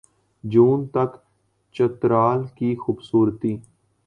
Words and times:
جون 0.43 0.79
تک 0.93 1.11
چترال 1.75 2.39
کی 2.55 2.75
خوبصورتی 2.75 3.53